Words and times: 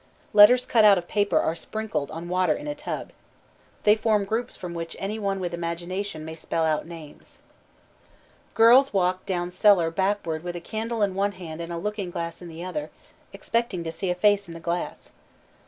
Letters 0.33 0.65
cut 0.65 0.83
out 0.83 0.97
of 0.97 1.07
paper 1.07 1.39
are 1.39 1.53
sprinkled 1.55 2.09
on 2.09 2.27
water 2.27 2.53
in 2.53 2.67
a 2.67 2.73
tub. 2.73 3.11
They 3.83 3.95
form 3.95 4.25
groups 4.25 4.57
from 4.57 4.73
which 4.73 4.95
any 4.97 5.19
one 5.19 5.39
with 5.39 5.53
imagination 5.53 6.25
may 6.25 6.33
spell 6.33 6.65
out 6.65 6.87
names. 6.87 7.37
Girls 8.55 8.93
walk 8.95 9.27
down 9.27 9.51
cellar 9.51 9.91
backward 9.91 10.43
with 10.43 10.55
a 10.55 10.59
candle 10.59 11.03
in 11.03 11.13
one 11.13 11.33
hand 11.33 11.61
and 11.61 11.71
a 11.71 11.77
looking 11.77 12.09
glass 12.09 12.41
in 12.41 12.47
the 12.47 12.63
other, 12.63 12.89
expecting 13.31 13.83
to 13.83 13.91
see 13.91 14.09
a 14.09 14.15
face 14.15 14.47
in 14.47 14.55
the 14.55 14.59
glass. 14.59 15.11